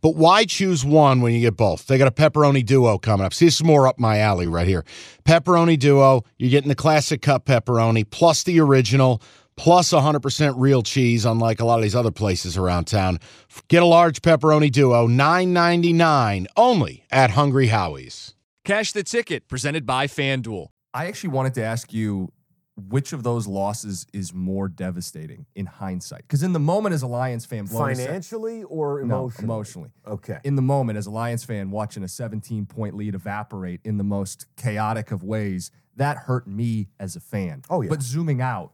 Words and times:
But 0.00 0.16
why 0.16 0.44
choose 0.44 0.84
one 0.84 1.20
when 1.20 1.34
you 1.34 1.40
get 1.40 1.56
both? 1.56 1.86
They 1.86 1.98
got 1.98 2.08
a 2.08 2.12
pepperoni 2.12 2.64
duo 2.64 2.98
coming 2.98 3.26
up. 3.26 3.34
See, 3.34 3.46
this 3.46 3.56
is 3.56 3.64
more 3.64 3.86
up 3.86 3.98
my 3.98 4.18
alley 4.18 4.46
right 4.46 4.66
here. 4.66 4.84
Pepperoni 5.24 5.78
duo, 5.78 6.24
you're 6.38 6.50
getting 6.50 6.68
the 6.68 6.74
classic 6.74 7.22
cup 7.22 7.46
pepperoni 7.46 8.08
plus 8.08 8.42
the 8.42 8.60
original 8.60 9.22
plus 9.56 9.90
100% 9.92 10.54
real 10.56 10.82
cheese, 10.82 11.24
unlike 11.24 11.60
a 11.60 11.64
lot 11.64 11.78
of 11.78 11.82
these 11.82 11.96
other 11.96 12.12
places 12.12 12.56
around 12.56 12.86
town. 12.86 13.18
Get 13.66 13.82
a 13.82 13.86
large 13.86 14.22
pepperoni 14.22 14.70
duo, 14.70 15.08
$9.99 15.08 16.46
only 16.56 17.04
at 17.10 17.30
Hungry 17.30 17.66
Howie's. 17.66 18.34
Cash 18.64 18.92
the 18.92 19.02
ticket 19.02 19.48
presented 19.48 19.84
by 19.84 20.06
FanDuel. 20.06 20.68
I 20.94 21.06
actually 21.06 21.30
wanted 21.30 21.54
to 21.54 21.64
ask 21.64 21.92
you 21.92 22.32
which 22.78 23.12
of 23.12 23.22
those 23.22 23.46
losses 23.46 24.06
is 24.12 24.32
more 24.32 24.68
devastating 24.68 25.46
in 25.54 25.66
hindsight? 25.66 26.22
Because 26.22 26.42
in 26.42 26.52
the 26.52 26.60
moment, 26.60 26.94
as 26.94 27.02
a 27.02 27.06
Lions 27.06 27.44
fan, 27.44 27.64
blowing 27.64 27.92
a 27.92 27.96
se- 27.96 28.06
Financially 28.06 28.62
or 28.64 29.02
no, 29.02 29.24
emotionally? 29.24 29.44
emotionally. 29.44 29.90
Okay. 30.06 30.38
In 30.44 30.54
the 30.54 30.62
moment, 30.62 30.96
as 30.96 31.06
a 31.06 31.10
Lions 31.10 31.44
fan, 31.44 31.70
watching 31.70 32.04
a 32.04 32.08
17 32.08 32.66
point 32.66 32.94
lead 32.94 33.14
evaporate 33.14 33.80
in 33.84 33.98
the 33.98 34.04
most 34.04 34.46
chaotic 34.56 35.10
of 35.10 35.22
ways, 35.22 35.70
that 35.96 36.16
hurt 36.18 36.46
me 36.46 36.88
as 37.00 37.16
a 37.16 37.20
fan. 37.20 37.62
Oh, 37.68 37.82
yeah. 37.82 37.88
But 37.88 38.02
zooming 38.02 38.40
out, 38.40 38.72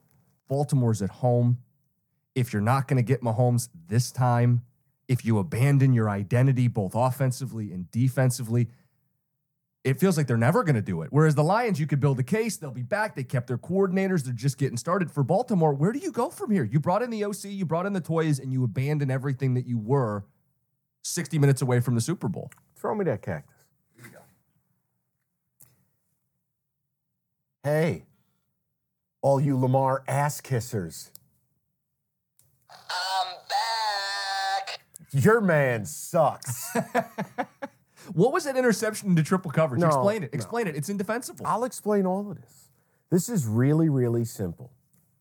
Baltimore's 0.48 1.00
at 1.00 1.11
home. 1.11 1.58
If 2.34 2.52
you're 2.52 2.62
not 2.62 2.89
going 2.89 2.96
to 2.98 3.02
get 3.02 3.22
Mahomes 3.22 3.68
this 3.89 4.12
time, 4.12 4.62
if 5.08 5.24
you 5.24 5.39
abandon 5.39 5.92
your 5.94 6.11
identity 6.11 6.68
both 6.68 6.94
offensively 6.94 7.72
and 7.72 7.91
defensively, 7.91 8.68
it 9.84 10.00
feels 10.00 10.16
like 10.16 10.27
they're 10.27 10.38
never 10.38 10.64
going 10.64 10.77
to 10.77 10.82
do 10.82 11.02
it. 11.02 11.08
Whereas 11.10 11.34
the 11.34 11.44
Lions, 11.44 11.78
you 11.78 11.86
could 11.86 12.00
build 12.00 12.18
a 12.18 12.22
case. 12.22 12.56
They'll 12.56 12.70
be 12.70 12.82
back. 12.82 13.14
They 13.14 13.22
kept 13.22 13.46
their 13.46 13.58
coordinators. 13.58 14.24
They're 14.24 14.32
just 14.32 14.56
getting 14.56 14.78
started. 14.78 15.10
For 15.10 15.22
Baltimore, 15.22 15.74
where 15.74 15.92
do 15.92 15.98
you 15.98 16.10
go 16.10 16.30
from 16.30 16.50
here? 16.50 16.64
You 16.64 16.80
brought 16.80 17.02
in 17.02 17.10
the 17.10 17.22
OC, 17.22 17.44
you 17.44 17.66
brought 17.66 17.84
in 17.84 17.92
the 17.92 18.00
toys, 18.00 18.38
and 18.38 18.50
you 18.50 18.64
abandon 18.64 19.10
everything 19.10 19.52
that 19.55 19.66
you 19.66 19.78
were 19.78 20.24
60 21.02 21.38
minutes 21.38 21.60
away 21.60 21.80
from 21.80 21.94
the 21.94 22.00
Super 22.00 22.28
Bowl. 22.28 22.50
Throw 22.77 22.94
me 22.94 23.05
that 23.05 23.20
cactus. 23.20 23.66
Here 23.94 24.05
we 24.05 24.10
go. 24.10 24.18
Hey, 27.62 28.05
all 29.20 29.38
you 29.38 29.58
Lamar 29.58 30.02
ass 30.08 30.40
kissers. 30.40 31.10
I'm 32.70 33.34
back. 33.50 34.80
Your 35.12 35.42
man 35.42 35.84
sucks. 35.84 36.74
What 38.12 38.33
was 38.33 38.44
that 38.44 38.56
interception 38.56 39.10
into 39.10 39.22
triple 39.22 39.50
coverage? 39.50 39.80
No, 39.80 39.86
Explain 39.88 40.22
it. 40.22 40.33
no. 40.33 40.36
Explain 40.36 40.66
it. 40.66 40.77
It's 40.77 40.88
indefensible. 40.88 41.47
I'll 41.47 41.64
explain 41.64 42.06
all 42.06 42.30
of 42.30 42.36
this. 42.41 42.70
This 43.11 43.28
is 43.28 43.46
really, 43.46 43.88
really 43.88 44.24
simple. 44.24 44.72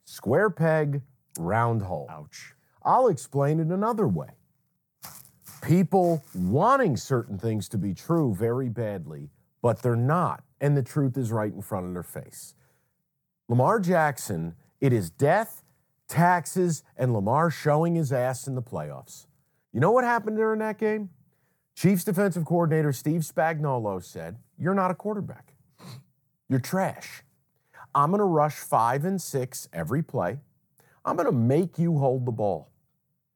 Square 0.05 0.51
peg, 0.51 1.01
round 1.37 1.81
hole. 1.83 2.07
Ouch. 2.09 2.53
I'll 2.83 3.07
explain 3.07 3.59
it 3.59 3.67
another 3.67 4.07
way. 4.07 4.29
People 5.61 6.23
wanting 6.35 6.97
certain 6.97 7.37
things 7.37 7.69
to 7.69 7.77
be 7.77 7.93
true 7.93 8.35
very 8.35 8.67
badly, 8.67 9.29
but 9.61 9.81
they're 9.81 9.95
not. 9.95 10.43
And 10.59 10.75
the 10.75 10.83
truth 10.83 11.17
is 11.17 11.31
right 11.31 11.53
in 11.53 11.61
front 11.61 11.85
of 11.87 11.93
their 11.93 12.03
face. 12.03 12.53
Lamar 13.47 13.79
Jackson, 13.79 14.55
it 14.81 14.91
is 14.91 15.09
death, 15.09 15.63
taxes, 16.09 16.83
and 16.97 17.13
Lamar 17.13 17.49
showing 17.49 17.95
his 17.95 18.11
ass 18.11 18.47
in 18.47 18.55
the 18.55 18.61
playoffs. 18.61 19.27
You 19.71 19.79
know 19.79 19.91
what 19.91 20.03
happened 20.03 20.37
during 20.37 20.59
that 20.59 20.77
game? 20.77 21.09
Chiefs 21.75 22.03
defensive 22.03 22.45
coordinator 22.45 22.93
Steve 22.93 23.21
Spagnuolo 23.21 24.03
said, 24.03 24.37
You're 24.57 24.75
not 24.75 24.91
a 24.91 24.95
quarterback. 24.95 25.53
You're 26.49 26.59
trash. 26.59 27.23
I'm 27.95 28.09
going 28.09 28.19
to 28.19 28.25
rush 28.25 28.55
five 28.55 29.05
and 29.05 29.21
six 29.21 29.67
every 29.73 30.03
play. 30.03 30.39
I'm 31.05 31.15
going 31.15 31.25
to 31.27 31.31
make 31.31 31.77
you 31.77 31.97
hold 31.97 32.25
the 32.25 32.31
ball. 32.31 32.69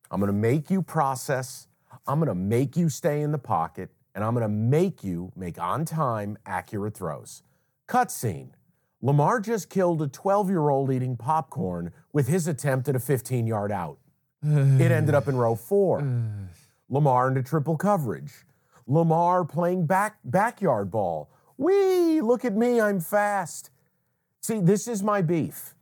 I'm 0.09 0.19
going 0.19 0.31
to 0.31 0.37
make 0.37 0.69
you 0.69 0.81
process. 0.81 1.67
I'm 2.07 2.19
going 2.19 2.29
to 2.29 2.35
make 2.35 2.77
you 2.77 2.89
stay 2.89 3.21
in 3.21 3.31
the 3.31 3.37
pocket. 3.37 3.89
And 4.15 4.23
I'm 4.23 4.33
going 4.33 4.43
to 4.43 4.49
make 4.49 5.03
you 5.03 5.31
make 5.35 5.59
on 5.59 5.85
time, 5.85 6.37
accurate 6.45 6.95
throws. 6.95 7.43
Cutscene. 7.87 8.49
Lamar 9.01 9.39
just 9.39 9.69
killed 9.69 10.01
a 10.01 10.07
12 10.07 10.49
year 10.49 10.69
old 10.69 10.91
eating 10.91 11.17
popcorn 11.17 11.91
with 12.13 12.27
his 12.27 12.47
attempt 12.47 12.89
at 12.89 12.95
a 12.95 12.99
15 12.99 13.45
yard 13.45 13.71
out. 13.71 13.97
it 14.43 14.91
ended 14.91 15.13
up 15.13 15.27
in 15.27 15.35
row 15.35 15.55
four. 15.55 15.99
Lamar 16.89 17.27
into 17.29 17.43
triple 17.43 17.77
coverage. 17.77 18.45
Lamar 18.87 19.43
playing 19.43 19.85
back 19.85 20.17
backyard 20.23 20.89
ball. 20.89 21.29
Wee, 21.57 22.21
look 22.21 22.45
at 22.45 22.55
me, 22.55 22.79
I'm 22.79 22.99
fast. 22.99 23.71
See, 24.41 24.59
this 24.59 24.87
is 24.87 25.03
my 25.03 25.21
beef. 25.21 25.75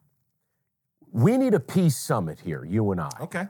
We 1.11 1.37
need 1.37 1.53
a 1.53 1.59
peace 1.59 1.97
summit 1.97 2.39
here, 2.39 2.65
you 2.65 2.91
and 2.91 3.01
I. 3.01 3.11
Okay. 3.21 3.47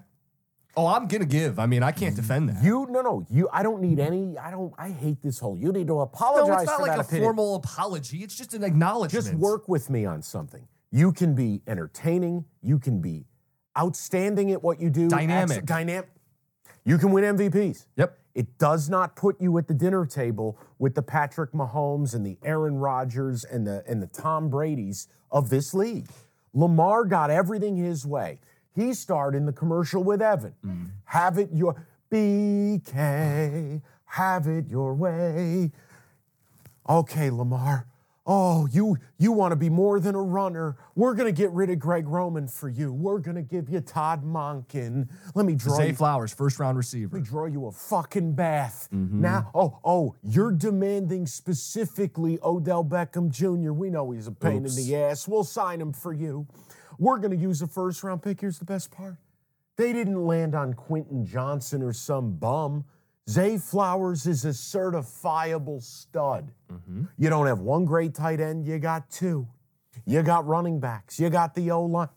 Oh, 0.78 0.88
I'm 0.88 1.08
going 1.08 1.22
to 1.22 1.28
give. 1.28 1.58
I 1.58 1.68
mean, 1.68 1.84
I 1.84 1.92
can't 1.92 2.16
defend 2.16 2.50
that. 2.50 2.62
You 2.64 2.86
no 2.90 3.02
no 3.02 3.26
you 3.30 3.48
I 3.54 3.64
don't 3.64 3.82
need 3.82 4.00
any 4.00 4.38
I 4.38 4.52
don't 4.52 4.74
I 4.78 4.90
hate 4.90 5.22
this 5.22 5.40
whole 5.40 5.58
you 5.58 5.72
need 5.72 5.88
to 5.88 6.02
apologize 6.02 6.48
no, 6.50 6.58
it's 6.58 6.66
not 6.66 6.82
like 6.82 6.98
a 6.98 7.02
opinion. 7.02 7.24
formal 7.24 7.56
apology. 7.56 8.24
It's 8.24 8.36
just 8.36 8.54
an 8.54 8.64
acknowledgement. 8.64 9.26
Just 9.26 9.36
work 9.36 9.70
with 9.70 9.90
me 9.90 10.06
on 10.06 10.22
something. 10.22 10.68
You 10.92 11.14
can 11.14 11.34
be 11.34 11.62
entertaining, 11.66 12.46
you 12.62 12.78
can 12.78 13.00
be 13.00 13.26
outstanding 13.78 14.52
at 14.52 14.62
what 14.62 14.82
you 14.82 14.90
do. 14.90 15.08
Dynamic. 15.08 15.66
Dynamic. 15.66 16.10
You 16.86 16.98
can 17.00 17.12
win 17.12 17.36
MVPs. 17.36 17.88
Yep. 17.98 18.20
It 18.36 18.58
does 18.58 18.90
not 18.90 19.16
put 19.16 19.40
you 19.42 19.58
at 19.58 19.68
the 19.68 19.74
dinner 19.74 20.06
table 20.06 20.58
with 20.78 20.94
the 20.94 21.02
Patrick 21.02 21.52
Mahomes 21.52 22.14
and 22.14 22.26
the 22.26 22.38
Aaron 22.44 22.78
Rodgers 22.78 23.44
and 23.44 23.66
the 23.66 23.84
and 23.88 24.02
the 24.02 24.08
Tom 24.08 24.50
Brady's 24.50 25.08
of 25.32 25.50
this 25.50 25.74
league. 25.74 26.08
Lamar 26.54 27.06
got 27.06 27.32
everything 27.32 27.76
his 27.76 28.06
way. 28.06 28.40
He 28.76 28.94
starred 28.94 29.36
in 29.36 29.46
the 29.46 29.54
commercial 29.54 30.04
with 30.04 30.22
Evan. 30.22 30.54
Mm-hmm. 30.66 30.86
Have 31.06 31.38
it 31.38 31.50
your 31.54 31.88
BK, 32.12 33.82
have 34.06 34.48
it 34.48 34.68
your 34.68 34.94
way. 34.94 35.72
Okay, 36.88 37.30
Lamar. 37.30 37.88
Oh, 38.28 38.68
you 38.72 38.98
you 39.18 39.32
want 39.32 39.52
to 39.52 39.56
be 39.56 39.70
more 39.70 40.00
than 40.00 40.16
a 40.16 40.22
runner. 40.22 40.78
We're 40.96 41.14
gonna 41.14 41.32
get 41.32 41.52
rid 41.52 41.70
of 41.70 41.78
Greg 41.78 42.08
Roman 42.08 42.48
for 42.48 42.70
you. 42.70 42.92
We're 42.92 43.20
gonna 43.20 43.44
give 43.44 43.70
you 43.70 43.82
Todd 43.82 44.24
Monken. 44.24 45.08
Let 45.36 45.46
me 45.46 45.54
draw 45.54 45.76
Zay 45.78 45.90
you 45.90 45.96
Flowers, 45.96 46.34
first 46.34 46.60
round 46.60 46.76
receiver. 46.78 47.16
let 47.16 47.24
me 47.24 47.30
draw 47.30 47.46
you 47.46 47.68
a 47.68 47.72
fucking 47.72 48.34
bath. 48.34 48.90
Mm-hmm. 48.92 49.22
Now, 49.22 49.52
oh, 49.54 49.80
oh, 49.84 50.16
you're 50.24 50.52
demanding 50.52 51.28
specifically 51.28 52.40
Odell 52.44 52.84
Beckham 52.84 53.30
Jr. 53.30 53.74
We 53.74 53.92
know 53.92 54.10
he's 54.10 54.28
a 54.28 54.32
pain 54.32 54.66
Oops. 54.66 54.76
in 54.76 54.84
the 54.86 54.96
ass. 54.96 55.28
We'll 55.28 55.44
sign 55.44 55.80
him 55.80 55.94
for 55.94 56.14
you. 56.14 56.48
We're 56.98 57.18
going 57.18 57.32
to 57.32 57.38
use 57.38 57.62
a 57.62 57.68
first 57.68 58.04
round 58.04 58.24
pick. 58.24 58.42
Here's 58.42 58.60
the 58.60 58.66
best 58.66 58.92
part 58.92 59.18
they 59.78 59.92
didn't 59.92 60.26
land 60.26 60.56
on 60.56 60.74
Quentin 60.74 61.26
Johnston 61.26 61.84
or 61.84 61.92
some 61.94 62.38
bum. 62.38 62.86
Zay 63.30 63.58
Flowers 63.58 64.28
is 64.28 64.46
a 64.46 64.50
certifiable 64.50 65.82
stud. 65.82 66.52
Mm-hmm. 66.72 67.06
You 67.18 67.30
don't 67.30 67.48
have 67.48 67.60
one 67.60 67.86
great 67.86 68.14
tight 68.14 68.40
end, 68.40 68.66
you 68.66 68.78
got 68.78 69.10
two. 69.10 69.48
You 70.06 70.22
got 70.22 70.46
running 70.46 70.80
backs, 70.80 71.20
you 71.20 71.30
got 71.30 71.56
the 71.56 71.72
O 71.72 71.84
line. 71.84 72.10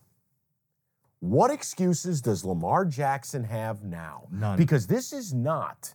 What 1.21 1.51
excuses 1.51 2.21
does 2.21 2.45
Lamar 2.45 2.85
Jackson 2.85 3.45
have 3.45 3.83
now? 3.83 4.29
None. 4.31 4.57
Because 4.57 4.87
this 4.87 5.13
is 5.13 5.33
not 5.35 5.95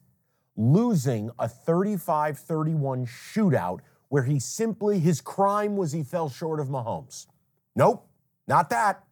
losing 0.58 1.30
a 1.40 1.48
35 1.48 2.38
31 2.38 3.06
shootout 3.06 3.80
where 4.10 4.24
he 4.24 4.40
simply, 4.40 5.00
his 5.00 5.22
crime 5.22 5.76
was 5.76 5.92
he 5.92 6.04
fell 6.04 6.30
short 6.30 6.60
of 6.60 6.68
Mahomes. 6.68 7.28
Nope, 7.76 8.08
not 8.48 8.70
that. 8.70 9.04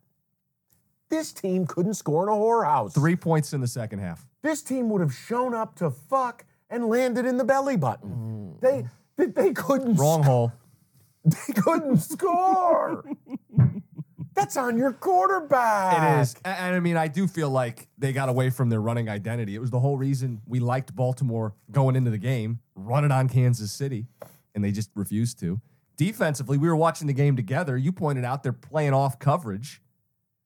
This 1.12 1.34
team 1.34 1.68
couldn't 1.68 1.96
score 1.96 2.24
in 2.24 2.30
a 2.30 2.32
whorehouse. 2.32 2.94
Three 2.94 3.18
points 3.18 3.52
in 3.52 3.60
the 3.60 3.68
second 3.68 4.00
half. 4.00 4.26
This 4.44 4.64
team 4.64 4.90
would 4.90 5.02
have 5.02 5.14
shown 5.14 5.54
up 5.54 5.76
to 5.76 5.92
fuck 5.92 6.46
and 6.70 6.88
landed 6.88 7.26
in 7.26 7.36
the 7.36 7.44
belly 7.44 7.76
button. 7.76 8.56
They, 8.62 8.86
they, 9.18 9.26
they 9.26 9.52
couldn't 9.52 9.96
Wrong 9.96 10.24
hole. 10.24 10.54
they 11.26 11.54
couldn't 11.54 11.98
score. 11.98 13.04
That's 14.34 14.56
on 14.56 14.78
your 14.78 14.94
quarterback. 14.94 16.18
It 16.18 16.22
is. 16.22 16.36
And 16.46 16.76
I 16.76 16.80
mean, 16.80 16.96
I 16.96 17.10
do 17.10 17.28
feel 17.28 17.50
like 17.50 17.90
they 17.98 18.14
got 18.14 18.30
away 18.30 18.50
from 18.50 18.70
their 18.70 18.80
running 18.80 19.10
identity. 19.10 19.54
It 19.54 19.60
was 19.60 19.70
the 19.70 19.82
whole 19.82 19.98
reason 19.98 20.42
we 20.48 20.62
liked 20.62 20.96
Baltimore 20.96 21.54
going 21.72 21.98
into 21.98 22.10
the 22.10 22.18
game. 22.18 22.60
run 22.74 23.04
it 23.04 23.12
on 23.12 23.28
Kansas 23.28 23.74
City, 23.74 24.06
and 24.56 24.64
they 24.64 24.72
just 24.72 24.90
refused 24.96 25.40
to. 25.42 25.60
Defensively, 25.98 26.58
we 26.58 26.70
were 26.70 26.76
watching 26.78 27.08
the 27.08 27.14
game 27.14 27.36
together. 27.36 27.78
You 27.78 27.92
pointed 27.92 28.24
out 28.24 28.44
they're 28.44 28.54
playing 28.54 28.94
off 28.94 29.20
coverage, 29.20 29.82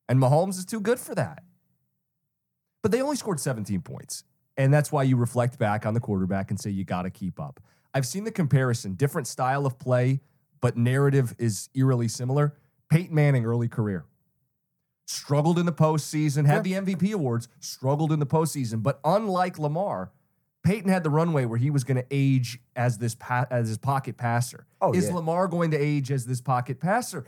and 0.07 0.19
Mahomes 0.19 0.57
is 0.57 0.65
too 0.65 0.79
good 0.79 0.99
for 0.99 1.15
that. 1.15 1.43
But 2.83 2.91
they 2.91 3.01
only 3.01 3.15
scored 3.15 3.39
17 3.39 3.81
points. 3.81 4.23
And 4.57 4.73
that's 4.73 4.91
why 4.91 5.03
you 5.03 5.17
reflect 5.17 5.57
back 5.59 5.85
on 5.85 5.93
the 5.93 5.99
quarterback 5.99 6.49
and 6.49 6.59
say 6.59 6.69
you 6.69 6.85
got 6.85 7.01
to 7.01 7.09
keep 7.09 7.39
up. 7.39 7.59
I've 7.93 8.05
seen 8.05 8.23
the 8.23 8.31
comparison, 8.31 8.93
different 8.93 9.27
style 9.27 9.65
of 9.65 9.79
play, 9.79 10.21
but 10.61 10.77
narrative 10.77 11.33
is 11.37 11.69
eerily 11.73 12.07
similar. 12.07 12.55
Peyton 12.89 13.15
Manning, 13.15 13.45
early 13.45 13.67
career, 13.67 14.05
struggled 15.07 15.57
in 15.59 15.65
the 15.65 15.73
postseason, 15.73 16.45
had 16.45 16.63
the 16.63 16.73
MVP 16.73 17.11
awards, 17.13 17.47
struggled 17.59 18.11
in 18.11 18.19
the 18.19 18.25
postseason. 18.25 18.83
But 18.83 18.99
unlike 19.03 19.57
Lamar, 19.59 20.11
Peyton 20.63 20.89
had 20.89 21.03
the 21.03 21.09
runway 21.09 21.45
where 21.45 21.57
he 21.59 21.69
was 21.69 21.83
going 21.83 21.97
to 21.97 22.05
age 22.09 22.59
as 22.75 22.97
this 22.97 23.15
pa- 23.15 23.47
as 23.51 23.67
his 23.67 23.77
pocket 23.77 24.17
passer. 24.17 24.65
Oh, 24.81 24.93
Is 24.93 25.07
yeah. 25.07 25.15
Lamar 25.15 25.47
going 25.47 25.71
to 25.71 25.77
age 25.77 26.11
as 26.11 26.25
this 26.25 26.41
pocket 26.41 26.79
passer? 26.79 27.25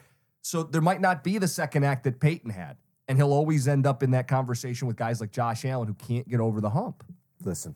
So 0.48 0.64
there 0.64 0.80
might 0.80 1.02
not 1.02 1.26
be 1.26 1.40
the 1.40 1.48
second 1.48 1.84
act 1.84 2.06
that 2.06 2.22
Peyton 2.22 2.50
had. 2.50 2.78
And 3.10 3.18
he'll 3.18 3.34
always 3.34 3.68
end 3.68 3.86
up 3.86 4.02
in 4.02 4.12
that 4.12 4.30
conversation 4.30 4.88
with 4.88 4.96
guys 4.96 5.20
like 5.20 5.30
Josh 5.34 5.66
Allen 5.66 5.90
who 5.90 5.94
can't 5.94 6.26
get 6.26 6.40
over 6.40 6.62
the 6.62 6.70
hump. 6.70 7.04
Listen, 7.44 7.76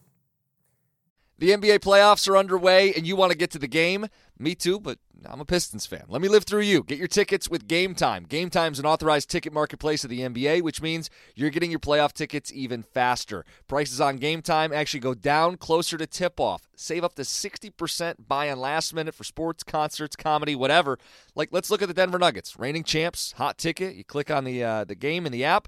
The 1.42 1.50
NBA 1.50 1.80
playoffs 1.80 2.30
are 2.30 2.38
underway 2.38 2.94
and 2.94 3.08
you 3.08 3.16
want 3.16 3.32
to 3.32 3.38
get 3.38 3.50
to 3.50 3.58
the 3.58 3.68
game? 3.68 4.06
Me 4.38 4.54
too, 4.54 4.80
but 4.80 5.00
I'm 5.26 5.42
a 5.42 5.46
Pistons 5.46 5.88
fan. 5.88 6.04
Let 6.08 6.22
me 6.22 6.28
live 6.28 6.44
through 6.44 6.62
you. 6.62 6.84
Get 6.84 7.00
your 7.00 7.08
tickets 7.08 7.50
with 7.50 7.68
Game 7.68 7.96
Time. 7.96 8.26
Game 8.26 8.52
Time's 8.52 8.78
an 8.78 8.86
authorized 8.86 9.28
ticket 9.28 9.52
marketplace 9.52 10.04
of 10.04 10.12
the 10.12 10.20
NBA, 10.20 10.62
which 10.62 10.84
means 10.84 11.10
you're 11.34 11.50
getting 11.50 11.72
your 11.72 11.80
playoff 11.80 12.14
tickets 12.14 12.54
even 12.54 12.84
faster. 12.84 13.44
Prices 13.68 14.00
on 14.00 14.18
Game 14.18 14.44
Time 14.44 14.72
actually 14.72 15.00
go 15.00 15.16
down 15.16 15.58
closer 15.58 15.98
to 15.98 16.06
tip 16.06 16.40
off. 16.40 16.70
Save 16.76 17.04
up 17.04 17.16
to 17.16 17.24
60% 17.24 18.28
buy 18.28 18.52
on 18.52 18.60
last 18.60 18.94
minute 18.94 19.16
for 19.16 19.24
sports, 19.24 19.64
concerts, 19.64 20.16
comedy, 20.16 20.54
whatever. 20.54 21.00
Like 21.34 21.50
let's 21.52 21.72
look 21.72 21.82
at 21.82 21.88
the 21.88 21.96
Denver 21.96 22.20
Nuggets. 22.20 22.60
Reigning 22.60 22.84
champs, 22.84 23.32
hot 23.32 23.58
ticket. 23.58 23.96
You 23.96 24.04
click 24.04 24.30
on 24.30 24.44
the 24.44 24.64
uh, 24.64 24.84
the 24.84 24.94
game 24.94 25.26
in 25.26 25.32
the 25.32 25.44
app. 25.44 25.68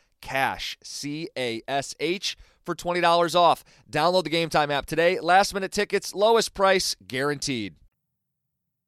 CASH, 0.21 0.77
C 0.83 1.29
A 1.37 1.61
S 1.67 1.95
H, 1.99 2.37
for 2.63 2.75
$20 2.75 3.35
off. 3.35 3.63
Download 3.91 4.23
the 4.23 4.29
Game 4.29 4.49
Time 4.49 4.71
app 4.71 4.85
today. 4.85 5.19
Last 5.19 5.53
minute 5.53 5.71
tickets, 5.71 6.13
lowest 6.15 6.53
price 6.53 6.95
guaranteed. 7.07 7.75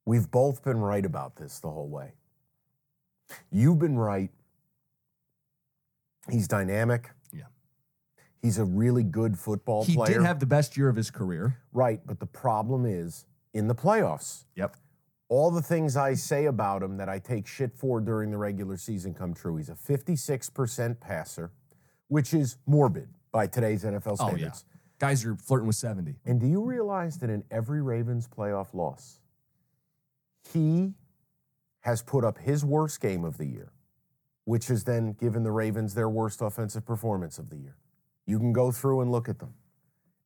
we've 0.06 0.30
both 0.30 0.64
been 0.64 0.78
right 0.80 1.06
about 1.06 1.36
this 1.38 1.60
the 1.60 1.70
whole 1.70 1.88
way. 1.88 2.14
You've 3.52 3.80
been 3.80 3.98
right. 3.98 4.30
He's 6.30 6.48
dynamic. 6.48 7.10
Yeah. 7.32 7.44
He's 8.42 8.58
a 8.60 8.66
really 8.66 9.04
good 9.04 9.38
football 9.40 9.84
He 9.86 9.96
player. 9.96 10.08
He 10.10 10.14
did 10.20 10.24
have 10.26 10.40
the 10.40 10.46
best 10.46 10.78
year 10.78 10.90
of 10.90 10.96
his 10.96 11.10
career. 11.10 11.58
right, 11.72 12.00
but 12.06 12.20
the 12.20 12.26
problem 12.26 12.86
is 12.86 13.26
in 13.54 13.68
the 13.68 13.76
playoffs. 13.76 14.46
Yep. 14.56 14.76
All 15.34 15.50
the 15.50 15.64
things 15.64 15.98
I 15.98 16.14
say 16.14 16.46
about 16.46 16.84
him 16.84 16.98
that 16.98 17.10
I 17.10 17.18
take 17.18 17.48
shit 17.48 17.74
for 17.76 18.00
during 18.00 18.30
the 18.30 18.38
regular 18.38 18.78
season 18.78 19.16
come 19.16 19.34
true. 19.34 19.58
He's 19.58 19.70
a 19.70 19.74
56% 19.74 21.00
passer, 21.00 21.50
which 22.08 22.36
is 22.36 22.58
morbid 22.68 23.08
by 23.32 23.48
today's 23.48 23.84
NFL 23.84 24.12
Oh, 24.20 24.28
standards. 24.28 24.64
yeah. 24.68 24.78
Guys 25.00 25.26
are 25.26 25.36
flirting 25.36 25.66
with 25.66 25.76
70. 25.76 26.20
And 26.24 26.40
do 26.40 26.46
you 26.46 26.64
realize 26.64 27.18
that 27.18 27.32
in 27.32 27.44
every 27.50 27.82
Ravens 27.82 28.28
playoff 28.28 28.76
loss, 28.76 29.18
he 30.54 30.94
has 31.80 32.04
put 32.04 32.24
up 32.24 32.38
his 32.38 32.64
worst 32.64 33.02
game 33.02 33.24
of 33.26 33.40
the 33.40 33.48
year, 33.48 33.72
which 34.46 34.68
has 34.68 34.84
then 34.84 35.14
given 35.14 35.42
the 35.42 35.52
Ravens 35.52 35.96
their 35.96 36.10
worst 36.10 36.44
offensive 36.44 36.86
performance 36.86 37.40
of 37.40 37.50
the 37.50 37.58
year? 37.58 37.76
You 38.28 38.38
can 38.38 38.54
go 38.54 38.72
through 38.72 39.02
and 39.02 39.12
look 39.12 39.28
at 39.28 39.40
them. 39.40 39.56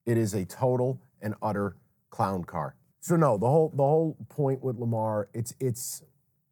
It 0.05 0.17
is 0.17 0.33
a 0.33 0.43
total 0.43 1.01
and 1.21 1.33
utter 1.41 1.77
clown 2.09 2.43
car. 2.43 2.75
So 3.07 3.15
no, 3.15 3.37
the 3.37 3.47
whole 3.47 3.69
the 3.73 3.83
whole 3.83 4.17
point 4.27 4.61
with 4.61 4.77
Lamar, 4.77 5.29
it's 5.33 5.53
it's 5.61 6.03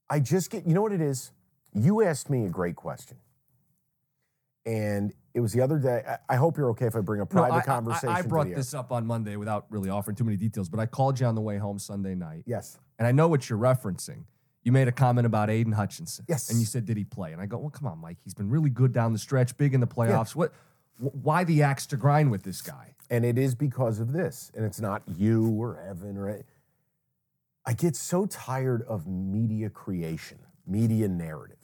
I 0.10 0.22
just 0.22 0.50
get 0.50 0.66
you 0.66 0.74
know 0.74 0.82
what 0.82 0.94
it 0.94 1.02
is? 1.02 1.34
You 1.74 2.02
asked 2.02 2.30
me 2.30 2.46
a 2.46 2.50
great 2.50 2.78
question. 2.78 3.18
And 4.66 5.14
it 5.34 5.42
was 5.42 5.52
the 5.52 5.60
other 5.60 5.78
day. 5.78 6.02
I, 6.08 6.18
I 6.30 6.36
hope 6.38 6.58
you're 6.58 6.70
okay 6.70 6.86
if 6.86 6.96
I 6.96 7.02
bring 7.02 7.20
a 7.20 7.24
No, 7.24 7.28
private 7.28 7.56
I- 7.56 7.60
I- 7.60 7.62
conversation. 7.66 8.08
I, 8.08 8.22
to 8.22 8.28
brought 8.30 8.48
this 8.48 8.74
up 8.74 8.94
on 8.94 9.06
Monday 9.06 9.36
without 9.36 9.66
really 9.70 9.90
offering 9.90 10.16
too 10.16 10.24
many 10.24 10.38
details, 10.38 10.70
but 10.70 10.80
I 10.80 10.86
called 10.86 11.20
you 11.20 11.26
on 11.26 11.36
the 11.36 11.42
way 11.42 11.58
home 11.58 11.78
Sunday 11.78 12.16
night. 12.16 12.44
Yes. 12.46 12.80
And 13.00 13.06
I 13.06 13.12
know 13.12 13.28
what 13.28 13.50
you're 13.50 13.60
referencing. 13.60 14.24
You 14.64 14.72
made 14.72 14.88
a 14.88 14.94
comment 14.94 15.26
about 15.28 15.50
Aidan 15.50 15.74
Hutchinson. 15.74 16.24
Yes. 16.30 16.50
And 16.50 16.58
you 16.62 16.66
said, 16.66 16.86
did 16.86 16.96
he 16.96 17.04
play? 17.04 17.34
And 17.34 17.42
I 17.42 17.48
go, 17.48 17.58
well, 17.58 17.70
come 17.70 17.86
on, 17.86 18.00
Mike. 18.00 18.18
He's 18.24 18.34
been 18.34 18.50
really 18.50 18.70
good 18.70 18.94
down 18.94 19.12
the 19.12 19.20
stretch, 19.20 19.58
big 19.58 19.74
in 19.74 19.82
the 19.82 19.88
playoffs. 19.88 20.36
What? 20.36 20.54
Wh- 20.98 21.16
Why 21.24 21.44
the 21.44 21.64
axe 21.64 21.86
to 21.88 21.98
grind 21.98 22.32
with 22.32 22.44
this 22.44 22.62
guy? 22.62 22.96
And 23.10 23.24
it 23.24 23.38
is 23.38 23.56
because 23.56 24.00
of 24.00 24.14
this. 24.14 24.52
And 24.56 24.66
it's 24.66 24.82
not 24.82 25.04
you 25.08 25.50
or 25.60 25.80
Evan 25.80 26.18
or 26.18 26.44
I 27.66 27.74
get 27.74 27.96
so 27.96 28.26
tired 28.26 28.84
of 28.84 29.08
media 29.08 29.70
creation, 29.70 30.40
media 30.68 31.08
narrative. 31.08 31.58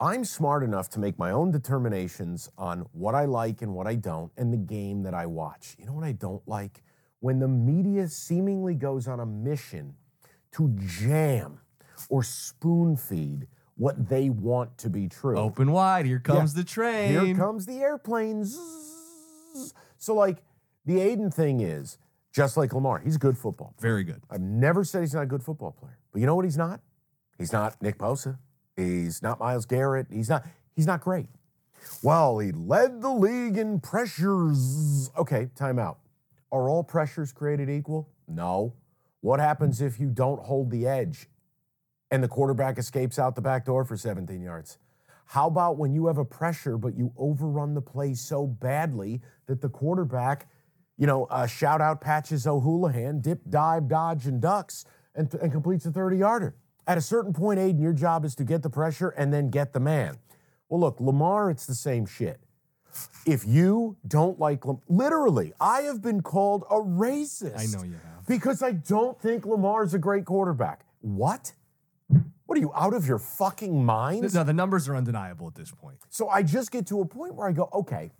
I'm 0.00 0.24
smart 0.24 0.62
enough 0.62 0.90
to 0.90 1.00
make 1.00 1.18
my 1.18 1.30
own 1.30 1.50
determinations 1.50 2.50
on 2.56 2.86
what 2.92 3.14
I 3.14 3.24
like 3.24 3.62
and 3.62 3.74
what 3.74 3.86
I 3.86 3.96
don't 3.96 4.30
and 4.36 4.52
the 4.52 4.58
game 4.58 5.02
that 5.02 5.14
I 5.14 5.26
watch. 5.26 5.76
You 5.78 5.86
know 5.86 5.94
what 5.94 6.04
I 6.04 6.12
don't 6.12 6.46
like? 6.46 6.84
When 7.20 7.40
the 7.40 7.48
media 7.48 8.06
seemingly 8.06 8.74
goes 8.74 9.08
on 9.08 9.18
a 9.18 9.26
mission 9.26 9.94
to 10.52 10.68
jam 10.78 11.60
or 12.08 12.22
spoon 12.22 12.96
feed 12.96 13.48
what 13.78 14.08
they 14.08 14.28
want 14.28 14.76
to 14.78 14.90
be 14.90 15.08
true. 15.08 15.38
Open 15.38 15.72
wide. 15.72 16.04
Here 16.04 16.18
comes 16.18 16.52
the 16.52 16.64
train. 16.64 17.10
Here 17.10 17.34
comes 17.34 17.64
the 17.64 17.78
airplanes. 17.78 18.58
So, 19.96 20.14
like, 20.14 20.42
the 20.84 21.00
Aidan 21.00 21.30
thing 21.30 21.60
is 21.60 21.96
just 22.32 22.56
like 22.56 22.72
Lamar, 22.72 22.98
he's 22.98 23.16
a 23.16 23.18
good 23.18 23.38
football. 23.38 23.74
player. 23.78 23.92
Very 23.92 24.04
good. 24.04 24.22
I've 24.30 24.40
never 24.40 24.84
said 24.84 25.00
he's 25.00 25.14
not 25.14 25.22
a 25.22 25.26
good 25.26 25.42
football 25.42 25.72
player. 25.72 25.98
But 26.12 26.20
you 26.20 26.26
know 26.26 26.34
what 26.34 26.44
he's 26.44 26.58
not? 26.58 26.80
He's 27.38 27.52
not 27.52 27.80
Nick 27.80 27.98
Bosa. 27.98 28.38
He's 28.76 29.22
not 29.22 29.40
Myles 29.40 29.66
Garrett. 29.66 30.06
He's 30.10 30.28
not 30.28 30.44
he's 30.74 30.86
not 30.86 31.00
great. 31.00 31.26
Well, 32.02 32.38
he 32.38 32.52
led 32.52 33.00
the 33.00 33.10
league 33.10 33.56
in 33.56 33.80
pressures. 33.80 35.10
Okay, 35.16 35.48
timeout. 35.56 35.96
Are 36.50 36.68
all 36.68 36.82
pressures 36.82 37.32
created 37.32 37.70
equal? 37.70 38.08
No. 38.26 38.74
What 39.20 39.40
happens 39.40 39.80
if 39.80 39.98
you 40.00 40.08
don't 40.08 40.40
hold 40.40 40.70
the 40.70 40.86
edge 40.86 41.28
and 42.10 42.22
the 42.22 42.28
quarterback 42.28 42.78
escapes 42.78 43.18
out 43.18 43.34
the 43.34 43.40
back 43.40 43.64
door 43.64 43.84
for 43.84 43.96
17 43.96 44.40
yards? 44.40 44.78
How 45.26 45.46
about 45.46 45.76
when 45.76 45.92
you 45.92 46.06
have 46.06 46.18
a 46.18 46.24
pressure, 46.24 46.78
but 46.78 46.96
you 46.96 47.12
overrun 47.18 47.74
the 47.74 47.82
play 47.82 48.14
so 48.14 48.46
badly 48.46 49.20
that 49.46 49.60
the 49.60 49.68
quarterback, 49.68 50.48
you 50.96 51.06
know, 51.06 51.26
uh, 51.26 51.46
shout 51.46 51.82
out 51.82 52.00
Patches 52.00 52.46
O'Houlihan, 52.46 53.20
dip, 53.20 53.40
dive, 53.48 53.88
dodge, 53.88 54.26
and 54.26 54.40
ducks, 54.40 54.86
and, 55.14 55.32
and 55.34 55.52
completes 55.52 55.84
a 55.84 55.90
30 55.90 56.16
yarder? 56.16 56.54
At 56.86 56.96
a 56.96 57.02
certain 57.02 57.34
point, 57.34 57.60
Aidan, 57.60 57.82
your 57.82 57.92
job 57.92 58.24
is 58.24 58.34
to 58.36 58.44
get 58.44 58.62
the 58.62 58.70
pressure 58.70 59.10
and 59.10 59.30
then 59.30 59.50
get 59.50 59.74
the 59.74 59.80
man. 59.80 60.16
Well, 60.70 60.80
look, 60.80 60.98
Lamar, 60.98 61.50
it's 61.50 61.66
the 61.66 61.74
same 61.74 62.06
shit. 62.06 62.40
If 63.26 63.46
you 63.46 63.98
don't 64.06 64.40
like 64.40 64.64
Lam- 64.64 64.80
literally, 64.88 65.52
I 65.60 65.82
have 65.82 66.00
been 66.00 66.22
called 66.22 66.64
a 66.70 66.76
racist. 66.76 67.58
I 67.58 67.66
know 67.66 67.84
you 67.84 67.92
have. 67.92 68.26
Because 68.26 68.62
I 68.62 68.72
don't 68.72 69.20
think 69.20 69.44
Lamar 69.44 69.84
is 69.84 69.92
a 69.92 69.98
great 69.98 70.24
quarterback. 70.24 70.86
What? 71.00 71.52
What 72.48 72.56
are 72.56 72.62
you 72.62 72.72
out 72.74 72.94
of 72.94 73.06
your 73.06 73.18
fucking 73.18 73.84
mind? 73.84 74.32
No, 74.32 74.42
the 74.42 74.54
numbers 74.54 74.88
are 74.88 74.96
undeniable 74.96 75.46
at 75.48 75.54
this 75.54 75.70
point. 75.70 75.98
So 76.08 76.30
I 76.30 76.42
just 76.42 76.70
get 76.70 76.86
to 76.86 77.02
a 77.02 77.04
point 77.04 77.34
where 77.34 77.46
I 77.46 77.52
go, 77.52 77.68
okay, 77.74 78.10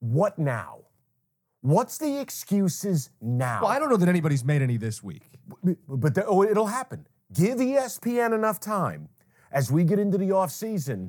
what 0.00 0.38
now? 0.38 0.80
What's 1.62 1.96
the 1.96 2.20
excuses 2.20 3.08
now? 3.22 3.60
Well, 3.62 3.70
I 3.70 3.78
don't 3.78 3.88
know 3.88 3.96
that 3.96 4.08
anybody's 4.10 4.44
made 4.44 4.60
any 4.60 4.76
this 4.76 5.02
week. 5.02 5.22
But 5.88 6.14
the, 6.14 6.26
oh, 6.26 6.42
it'll 6.42 6.66
happen. 6.66 7.06
Give 7.32 7.56
ESPN 7.56 8.34
enough 8.34 8.60
time 8.60 9.08
as 9.50 9.72
we 9.72 9.82
get 9.82 9.98
into 9.98 10.18
the 10.18 10.28
offseason. 10.28 11.08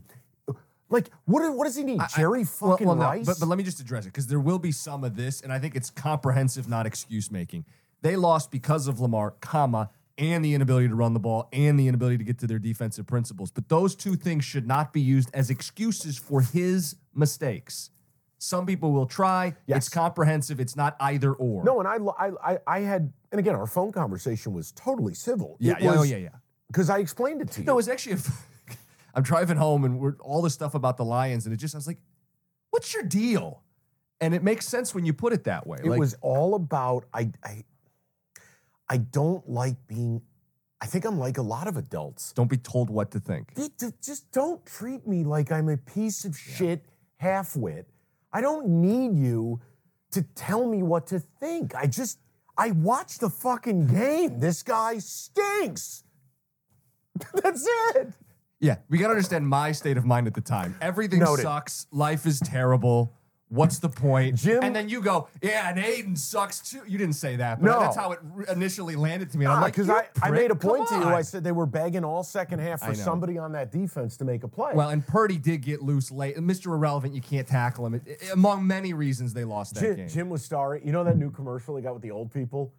Like, 0.88 1.10
what, 1.26 1.54
what 1.54 1.66
does 1.66 1.76
he 1.76 1.84
need? 1.84 2.00
I- 2.00 2.08
Jerry 2.16 2.46
well- 2.62 2.72
fucking 2.72 2.88
well, 2.88 2.96
no, 2.96 3.04
Rice? 3.04 3.26
but, 3.26 3.38
but 3.38 3.48
let 3.50 3.58
me 3.58 3.66
just 3.66 3.82
address 3.82 4.06
it 4.06 4.14
because 4.14 4.28
there 4.28 4.40
will 4.40 4.60
be 4.60 4.72
some 4.72 5.04
of 5.04 5.18
this, 5.18 5.42
and 5.42 5.52
I 5.52 5.60
think 5.60 5.76
it's 5.76 5.90
comprehensive, 5.90 6.70
not 6.70 6.86
excuse 6.86 7.30
making. 7.30 7.66
They 8.02 8.16
lost 8.16 8.50
because 8.50 8.88
of 8.88 9.02
Lamar, 9.02 9.32
comma, 9.42 9.90
and 10.17 10.43
the 10.43 10.53
inability 10.53 10.88
to 10.88 10.95
run 10.95 11.13
the 11.13 11.19
ball 11.19 11.50
and 11.51 11.79
the 11.79 11.88
inability 11.88 12.17
to 12.17 12.24
get 12.24 12.39
to 12.39 12.48
their 12.48 12.60
defensive 12.60 13.05
principles. 13.05 13.51
But 13.51 13.69
those 13.69 13.95
two 13.95 14.15
things 14.15 14.45
should 14.45 14.67
not 14.67 14.93
be 14.93 15.01
used 15.01 15.29
as 15.34 15.50
excuses 15.50 16.17
for 16.17 16.41
his 16.41 16.95
mistakes. 17.13 17.89
Some 18.38 18.65
people 18.65 18.91
will 18.91 19.05
try. 19.07 19.55
Yes. 19.65 19.77
It's 19.77 19.89
comprehensive. 19.89 20.60
It's 20.60 20.75
not 20.75 20.95
either 21.00 21.34
or. 21.34 21.63
No, 21.63 21.79
and 21.79 21.88
I, 21.88 21.98
I, 22.43 22.60
I, 22.67 22.79
had, 22.81 23.12
And 23.31 23.39
again, 23.39 23.55
our 23.55 23.67
phone 23.67 23.91
conversation 23.91 24.53
was 24.53 24.72
totally 24.74 25.13
civil. 25.13 25.57
Yeah, 25.60 25.75
yeah, 25.79 25.95
oh, 25.98 26.03
yeah, 26.03 26.17
yeah. 26.17 26.29
Because 26.67 26.89
I 26.89 27.00
explained 27.00 27.41
it 27.41 27.51
to 27.51 27.62
you. 27.62 27.65
No, 27.65 27.74
it 27.74 27.77
was 27.77 27.89
actually. 27.89 28.13
A, 28.13 28.19
I'm 29.15 29.24
driving 29.24 29.57
home 29.57 29.86
and 29.86 30.00
we're 30.00 30.15
all 30.19 30.41
this 30.41 30.53
stuff 30.53 30.75
about 30.75 30.98
the 30.98 31.05
Lions, 31.05 31.45
and 31.45 31.53
it 31.53 31.57
just 31.57 31.74
I 31.74 31.77
was 31.77 31.88
like, 31.88 32.00
"What's 32.72 32.93
your 32.93 33.03
deal?" 33.03 33.63
And 34.19 34.34
it 34.34 34.43
makes 34.43 34.67
sense 34.67 34.93
when 34.93 35.05
you 35.05 35.13
put 35.13 35.31
it 35.31 35.45
that 35.45 35.65
way. 35.65 35.79
It 35.81 35.86
like, 35.86 36.00
was 36.00 36.15
all 36.22 36.55
about 36.55 37.05
I 37.13 37.31
I 37.41 37.63
I 38.89 38.98
don't 38.98 39.48
like 39.50 39.75
being 39.88 40.22
I 40.82 40.88
think 40.88 41.06
I'm 41.06 41.18
like 41.18 41.38
a 41.38 41.42
lot 41.42 41.68
of 41.68 41.77
adults. 41.77 42.34
don't 42.34 42.50
be 42.50 42.58
told 42.58 42.89
what 42.89 43.10
to 43.12 43.20
think. 43.20 43.54
Just 44.01 44.32
don't 44.32 44.63
treat 44.65 45.08
me 45.08 45.24
like 45.24 45.51
I'm 45.51 45.70
a 45.70 45.77
piece 45.77 46.25
of 46.25 46.38
shit 46.38 46.86
half-wit. 47.18 47.88
I 48.32 48.42
don't 48.42 48.68
need 48.68 49.15
you 49.15 49.62
to 50.12 50.22
tell 50.22 50.68
me 50.68 50.84
what 50.84 51.08
to 51.08 51.20
think. 51.20 51.74
I 51.74 51.88
just 51.88 52.20
I 52.58 52.72
watch 52.72 53.18
the 53.18 53.30
fucking 53.30 53.88
game. 53.88 54.39
This 54.39 54.63
guy 54.63 55.00
stinks. 55.00 56.04
That's 57.34 57.68
it. 57.96 58.13
Yeah, 58.60 58.77
we 58.89 58.98
got 58.98 59.08
to 59.08 59.12
understand 59.12 59.48
my 59.48 59.72
state 59.72 59.98
of 59.98 60.06
mind 60.06 60.27
at 60.27 60.34
the 60.34 60.42
time. 60.42 60.75
Everything 60.82 61.20
Noted. 61.20 61.44
sucks. 61.44 61.88
Life 61.92 62.25
is 62.25 62.39
terrible. 62.39 63.13
What's 63.56 63.80
the 63.80 63.90
point? 63.90 64.36
Jim- 64.36 64.62
and 64.64 64.76
then 64.76 64.90
you 64.90 65.02
go, 65.02 65.30
yeah, 65.42 65.70
and 65.70 65.80
Aidan 65.80 66.16
sucks 66.16 66.60
too. 66.60 66.82
You 66.86 66.98
didn't 66.98 67.16
say 67.16 67.38
that, 67.38 67.62
but 67.62 67.68
No. 67.68 67.80
that's 67.80 67.96
how 67.96 68.12
it 68.12 68.20
initially 68.52 68.96
landed 68.96 69.32
to 69.32 69.38
me. 69.38 69.46
And 69.46 69.54
I'm 69.54 69.60
ah, 69.60 69.62
like, 69.64 69.74
because 69.74 69.90
I, 69.90 70.08
I 70.22 70.30
made 70.30 70.52
a 70.52 70.56
point 70.56 70.88
to 70.90 70.96
you. 70.96 71.06
I 71.06 71.22
said 71.22 71.44
they 71.44 71.54
were 71.54 71.66
begging 71.66 72.04
all 72.04 72.22
second 72.24 72.60
half 72.60 72.82
for 72.86 72.94
somebody 72.94 73.38
on 73.38 73.54
that 73.54 73.72
defense 73.72 74.18
to 74.18 74.26
make 74.26 74.44
a 74.44 74.48
play. 74.48 74.74
Well, 74.74 74.90
and 74.90 75.06
Purdy 75.06 75.38
did 75.38 75.62
get 75.62 75.82
loose 75.82 76.12
late. 76.12 76.36
Mr. 76.38 76.68
Irrelevant, 76.68 77.14
you 77.16 77.22
can't 77.22 77.48
tackle 77.48 77.86
him. 77.86 77.96
It- 77.96 78.08
it- 78.08 78.32
among 78.34 78.68
many 78.68 78.94
reasons 78.94 79.34
they 79.34 79.46
lost 79.46 79.76
that 79.76 79.82
Jim, 79.82 79.96
game. 79.96 80.10
Jim 80.10 80.30
was 80.30 80.44
starring. 80.44 80.86
You 80.86 80.92
know 80.92 81.04
that 81.04 81.18
new 81.18 81.32
commercial 81.32 81.76
they 81.76 81.82
got 81.82 81.94
with 81.94 82.04
the 82.04 82.12
old 82.12 82.34
people? 82.34 82.74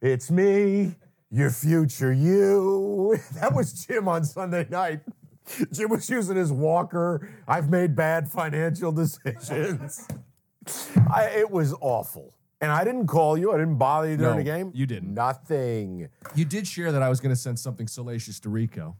It's 0.00 0.30
me, 0.30 0.94
your 1.30 1.50
future 1.50 2.12
you. 2.12 3.18
That 3.34 3.54
was 3.54 3.72
Jim 3.72 4.08
on 4.08 4.24
Sunday 4.24 4.66
night. 4.70 5.00
Jim 5.72 5.90
was 5.90 6.08
using 6.08 6.36
his 6.36 6.52
walker. 6.52 7.28
I've 7.46 7.70
made 7.70 7.94
bad 7.94 8.30
financial 8.30 8.92
decisions. 8.92 10.06
I, 11.14 11.24
it 11.36 11.50
was 11.50 11.74
awful. 11.80 12.34
And 12.60 12.72
I 12.72 12.82
didn't 12.84 13.06
call 13.08 13.36
you. 13.36 13.52
I 13.52 13.58
didn't 13.58 13.76
bother 13.76 14.08
you 14.10 14.16
during 14.16 14.32
No, 14.32 14.38
the 14.38 14.44
game. 14.44 14.70
you 14.74 14.86
didn't. 14.86 15.12
Nothing. 15.12 16.08
You 16.34 16.44
did 16.46 16.66
share 16.66 16.92
that 16.92 17.02
I 17.02 17.10
was 17.10 17.20
going 17.20 17.34
to 17.34 17.40
send 17.40 17.58
something 17.58 17.86
salacious 17.86 18.40
to 18.40 18.48
Rico. 18.48 18.96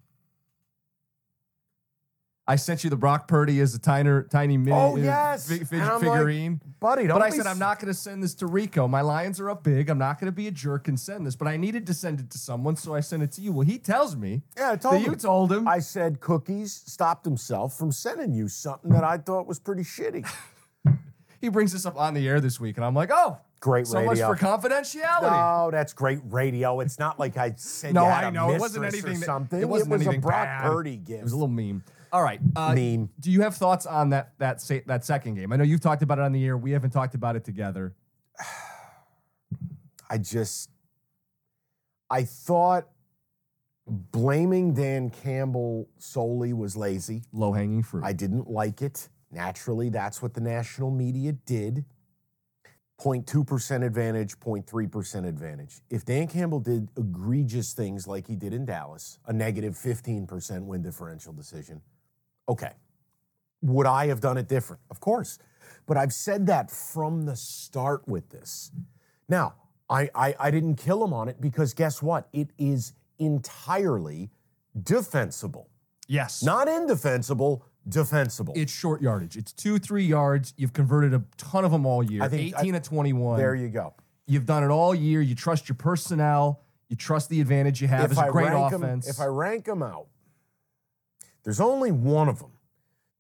I 2.47 2.57
sent 2.57 2.85
you 2.85 2.91
the 2.91 2.97
Brock 2.97 3.27
Purdy 3.27 3.59
as 3.61 3.75
a 3.75 3.79
tiny, 3.79 4.21
tiny 4.31 4.59
mini 4.59 4.77
Oh, 4.77 4.93
uh, 4.93 4.97
yes. 4.97 5.49
fi- 5.49 5.65
fi- 5.65 5.77
And 5.77 5.85
I'm 5.87 5.93
like, 6.03 6.19
figurine. 6.19 6.61
Buddy, 6.79 7.07
but 7.07 7.23
I 7.23 7.31
said 7.31 7.41
s- 7.41 7.47
I'm 7.47 7.59
not 7.59 7.79
going 7.79 7.87
to 7.93 7.99
send 7.99 8.23
this 8.23 8.35
to 8.35 8.47
Rico. 8.47 8.87
My 8.87 9.01
Lions 9.01 9.41
are 9.41 9.49
up 9.49 9.63
big. 9.63 9.89
I'm 9.89 9.97
not 9.97 10.21
going 10.21 10.27
to 10.27 10.33
be 10.37 10.47
a 10.47 10.51
jerk 10.51 10.87
and 10.89 11.01
send 11.01 11.27
this. 11.27 11.37
But 11.37 11.49
I 11.49 11.57
needed 11.57 11.87
to 11.87 11.95
send 11.95 12.21
it 12.21 12.29
to 12.33 12.37
someone, 12.39 12.77
so 12.77 12.95
I 12.95 13.01
sent 13.01 13.23
it 13.23 13.33
to 13.33 13.41
you. 13.41 13.51
Well, 13.53 13.65
he 13.67 13.79
tells 13.79 14.15
me 14.15 14.43
Yeah, 14.59 14.73
I 14.73 14.77
told 14.77 14.95
that 14.97 15.01
him. 15.01 15.13
you 15.13 15.17
told 15.17 15.53
him. 15.53 15.67
I 15.67 15.79
said 15.79 16.21
Cookies 16.21 16.83
stopped 16.85 17.25
himself 17.25 17.79
from 17.79 17.91
sending 17.91 18.35
you 18.35 18.49
something 18.49 18.91
that 18.91 19.05
I 19.05 19.17
thought 19.17 19.47
was 19.47 19.59
pretty 19.59 19.83
shitty. 19.83 20.29
he 21.41 21.49
brings 21.49 21.73
this 21.73 21.87
up 21.87 21.97
on 21.99 22.13
the 22.13 22.29
air 22.29 22.41
this 22.43 22.61
week, 22.61 22.77
and 22.77 22.85
I'm 22.85 22.95
like, 22.95 23.11
oh, 23.13 23.39
Great 23.61 23.87
so 23.87 23.99
radio. 23.99 24.15
So 24.15 24.29
much 24.29 24.39
for 24.41 24.45
confidentiality. 24.47 25.23
No, 25.23 25.71
that's 25.71 25.95
great 25.95 26.19
radio. 26.25 26.81
It's 26.81 26.99
not 26.99 27.19
like 27.19 27.39
I 27.39 27.55
said. 27.57 27.95
No, 27.95 28.05
I 28.05 28.29
know 28.29 28.51
it 28.53 28.61
wasn't 28.61 28.85
anything. 28.85 29.21
That, 29.21 29.25
something. 29.25 29.59
It 29.59 29.67
wasn't 29.67 29.93
was 29.93 30.03
anything 30.03 30.19
a 30.19 30.23
Brock 30.23 30.45
bad. 30.45 30.63
Purdy 30.71 30.97
gift. 30.99 31.21
It 31.21 31.23
was 31.23 31.33
a 31.33 31.37
little 31.37 31.49
meme. 31.49 31.83
All 32.15 32.23
right, 32.23 32.39
uh, 32.55 32.73
Meme. 32.77 33.11
Do 33.19 33.33
you 33.33 33.41
have 33.43 33.57
thoughts 33.57 33.87
on 33.87 34.11
that 34.11 34.39
that 34.39 34.61
sa- 34.61 34.87
that 34.87 35.05
second 35.05 35.35
game? 35.35 35.53
I 35.53 35.57
know 35.57 35.65
you've 35.65 35.81
talked 35.81 36.01
about 36.01 36.19
it 36.19 36.23
on 36.23 36.31
the 36.31 36.45
air. 36.45 36.57
We 36.57 36.71
haven't 36.71 36.91
talked 36.91 37.17
about 37.17 37.35
it 37.35 37.43
together. 37.43 37.93
I 40.11 40.19
just, 40.19 40.71
I 42.09 42.23
thought 42.23 42.87
blaming 43.89 44.75
Dan 44.75 45.11
Campbell 45.11 45.89
solely 45.99 46.53
was 46.53 46.77
lazy. 46.77 47.25
Low 47.33 47.53
hanging 47.53 47.83
fruit. 47.83 48.05
I 48.05 48.13
didn't 48.13 48.49
like 48.49 48.81
it. 48.81 49.09
Naturally, 49.33 49.89
that's 49.89 50.23
what 50.23 50.35
the 50.35 50.41
national 50.41 50.93
media 50.93 51.33
did. 51.33 51.85
0.2% 53.01 53.85
advantage, 53.85 54.39
0.3% 54.39 55.27
advantage. 55.27 55.81
If 55.91 56.05
Dan 56.05 56.29
Campbell 56.29 56.61
did 56.61 56.91
egregious 56.97 57.73
things 57.73 58.07
like 58.07 58.29
he 58.29 58.37
did 58.37 58.55
in 58.55 58.65
Dallas, 58.65 59.19
a 59.27 59.33
negative 59.33 59.75
15% 59.75 60.63
win 60.63 60.81
differential 60.81 61.33
decision, 61.33 61.83
okay. 62.49 62.73
Would 63.63 63.87
I 63.87 64.07
have 64.09 64.21
done 64.21 64.37
it 64.37 64.49
different? 64.49 64.83
Of 64.91 65.01
course. 65.01 65.39
But 65.87 65.97
I've 65.97 66.13
said 66.13 66.47
that 66.47 66.71
from 66.71 67.25
the 67.27 67.37
start 67.37 68.07
with 68.07 68.29
this. 68.31 68.71
Now, 69.29 69.55
I, 69.89 70.09
I, 70.15 70.35
I 70.39 70.51
didn't 70.51 70.77
kill 70.77 71.03
him 71.05 71.13
on 71.13 71.29
it 71.29 71.41
because 71.41 71.75
guess 71.75 72.03
what? 72.03 72.29
It 72.33 72.49
is 72.59 72.93
entirely 73.19 74.31
defensible. 74.83 75.69
yes. 76.09 76.43
Not 76.43 76.69
indefensible, 76.69 77.65
defensible. 77.89 78.53
it's 78.57 78.73
short 78.73 79.01
yardage. 79.03 79.37
It's 79.37 79.53
two, 79.53 79.79
three 79.79 80.05
yards. 80.05 80.53
You've 80.57 80.73
converted 80.73 81.15
a 81.15 81.23
ton 81.37 81.65
of 81.65 81.71
them 81.71 81.87
all 81.87 82.03
year. 82.03 82.23
I 82.23 82.29
think- 82.29 82.55
18 82.59 82.75
I- 82.75 82.79
to 82.79 82.85
21. 82.89 83.39
there 83.39 83.55
you 83.55 83.69
go. 83.69 83.95
You've 84.27 84.47
done 84.47 84.65
it 84.65 84.69
all 84.71 84.95
year. 84.95 85.21
You 85.21 85.35
trust 85.35 85.69
your 85.69 85.77
personnel. 85.77 86.63
You 86.89 86.97
trust 86.97 87.29
the 87.29 87.41
advantage 87.41 87.81
you 87.83 87.89
have. 87.89 88.11
It's 88.11 88.19
a 88.21 88.31
great 88.31 88.47
rank 88.47 88.73
'em- 88.73 88.83
offense. 88.83 89.07
if 89.09 89.21
I 89.21 89.27
rank 89.27 89.67
them 89.67 89.83
out, 89.83 90.07
there's 91.45 91.61
only 91.61 91.93
one 91.93 92.29
of 92.29 92.39
them 92.41 92.51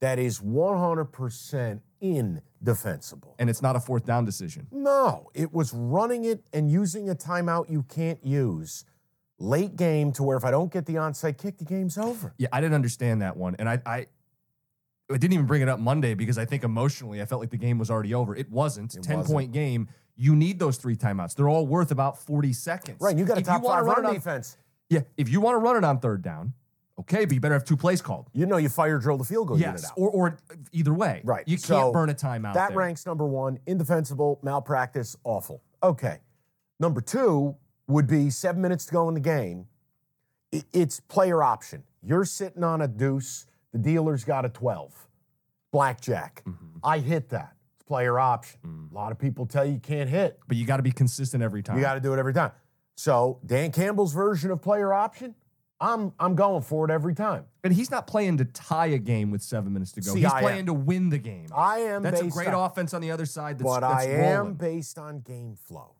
that 0.00 0.18
is 0.18 0.40
100% 0.40 1.80
indefensible. 2.00 3.34
and 3.38 3.48
it's 3.48 3.62
not 3.62 3.76
a 3.76 3.80
fourth 3.80 4.04
down 4.04 4.24
decision. 4.24 4.66
No, 4.70 5.30
it 5.34 5.52
was 5.52 5.72
running 5.72 6.24
it 6.24 6.44
and 6.52 6.70
using 6.70 7.08
a 7.10 7.14
timeout 7.14 7.70
you 7.70 7.82
can't 7.84 8.24
use 8.24 8.84
late 9.38 9.76
game 9.76 10.12
to 10.12 10.22
where 10.22 10.36
if 10.36 10.44
I 10.44 10.50
don't 10.50 10.72
get 10.72 10.86
the 10.86 10.94
onside 10.94 11.38
kick, 11.38 11.58
the 11.58 11.64
game's 11.64 11.96
over. 11.98 12.34
Yeah, 12.38 12.48
I 12.52 12.60
didn't 12.60 12.74
understand 12.74 13.22
that 13.22 13.36
one, 13.36 13.56
and 13.58 13.68
I, 13.68 13.80
I, 13.86 14.06
I 15.10 15.16
didn't 15.18 15.32
even 15.32 15.46
bring 15.46 15.62
it 15.62 15.68
up 15.68 15.80
Monday 15.80 16.14
because 16.14 16.38
I 16.38 16.44
think 16.44 16.64
emotionally 16.64 17.20
I 17.20 17.24
felt 17.26 17.40
like 17.40 17.50
the 17.50 17.56
game 17.58 17.78
was 17.78 17.90
already 17.90 18.14
over. 18.14 18.34
It 18.36 18.50
wasn't. 18.50 18.94
It 18.94 19.02
Ten 19.02 19.18
wasn't. 19.18 19.34
point 19.34 19.52
game. 19.52 19.88
You 20.16 20.36
need 20.36 20.58
those 20.58 20.76
three 20.76 20.96
timeouts. 20.96 21.34
They're 21.34 21.48
all 21.48 21.66
worth 21.66 21.90
about 21.90 22.18
forty 22.18 22.52
seconds. 22.52 22.98
Right, 23.00 23.16
you 23.16 23.24
got 23.24 23.36
a 23.36 23.40
If 23.40 23.46
top 23.46 23.64
five 23.64 23.84
run 23.84 23.96
run 23.96 24.06
on- 24.06 24.14
defense. 24.14 24.56
Yeah, 24.88 25.00
if 25.16 25.28
you 25.28 25.40
want 25.40 25.54
to 25.54 25.58
run 25.58 25.76
it 25.76 25.84
on 25.84 25.98
third 25.98 26.22
down, 26.22 26.52
okay, 27.00 27.24
but 27.24 27.34
you 27.34 27.40
better 27.40 27.54
have 27.54 27.64
two 27.64 27.76
plays 27.76 28.00
called. 28.00 28.28
You 28.32 28.46
know 28.46 28.56
you 28.56 28.68
fire 28.68 28.98
drill 28.98 29.18
the 29.18 29.24
field 29.24 29.48
goal 29.48 29.58
yes, 29.58 29.90
or 29.96 30.10
or 30.10 30.38
either 30.72 30.94
way. 30.94 31.20
Right. 31.24 31.46
You 31.46 31.58
can't 31.58 31.92
burn 31.92 32.10
a 32.10 32.14
timeout. 32.14 32.54
That 32.54 32.70
there. 32.70 32.78
ranks 32.78 33.06
number 33.06 33.26
one, 33.26 33.58
indefensible, 33.66 34.40
malpractice, 34.42 35.16
awful. 35.24 35.62
Okay. 35.82 36.20
Number 36.80 37.00
two 37.00 37.56
would 37.86 38.06
be 38.06 38.30
seven 38.30 38.62
minutes 38.62 38.86
to 38.86 38.92
go 38.92 39.08
in 39.08 39.14
the 39.14 39.20
game. 39.20 39.66
It's 40.72 41.00
player 41.00 41.42
option. 41.42 41.82
You're 42.02 42.24
sitting 42.24 42.62
on 42.62 42.82
a 42.82 42.88
deuce, 42.88 43.46
the 43.72 43.78
dealer's 43.78 44.24
got 44.24 44.44
a 44.44 44.48
12. 44.48 45.08
Blackjack. 45.72 46.42
Mm-hmm. 46.46 46.78
I 46.84 46.98
hit 46.98 47.30
that. 47.30 47.54
It's 47.74 47.82
player 47.82 48.18
option. 48.18 48.60
Mm. 48.64 48.92
A 48.92 48.94
lot 48.94 49.10
of 49.10 49.18
people 49.18 49.46
tell 49.46 49.64
you 49.64 49.72
you 49.72 49.80
can't 49.80 50.08
hit. 50.08 50.38
but 50.46 50.56
you 50.56 50.64
got 50.64 50.76
to 50.76 50.82
be 50.82 50.92
consistent 50.92 51.42
every 51.42 51.62
time. 51.62 51.76
You 51.76 51.82
got 51.82 51.94
to 51.94 52.00
do 52.00 52.12
it 52.12 52.18
every 52.18 52.34
time. 52.34 52.52
So 52.96 53.40
Dan 53.44 53.72
Campbell's 53.72 54.12
version 54.14 54.52
of 54.52 54.62
player 54.62 54.92
option, 54.92 55.34
I'm 55.80 56.12
I'm 56.18 56.34
going 56.34 56.62
for 56.62 56.84
it 56.84 56.90
every 56.90 57.14
time. 57.14 57.44
and 57.64 57.72
he's 57.74 57.90
not 57.90 58.06
playing 58.06 58.38
to 58.38 58.44
tie 58.44 58.86
a 58.86 58.98
game 58.98 59.30
with 59.30 59.42
seven 59.42 59.72
minutes 59.72 59.92
to 59.92 60.00
go. 60.00 60.12
See, 60.14 60.20
he's 60.20 60.30
I 60.32 60.38
am. 60.38 60.42
playing 60.44 60.66
to 60.66 60.72
win 60.72 61.08
the 61.10 61.18
game. 61.18 61.48
I 61.54 61.78
am 61.80 62.02
That's 62.02 62.20
a 62.20 62.28
great 62.28 62.48
on- 62.48 62.54
offense 62.70 62.94
on 62.94 63.00
the 63.02 63.10
other 63.10 63.26
side. 63.26 63.58
That's, 63.58 63.64
but 63.68 63.80
that's 63.80 64.04
I 64.06 64.08
am 64.08 64.36
rolling. 64.38 64.54
based 64.54 64.98
on 64.98 65.20
game 65.20 65.56
flow. 65.56 65.94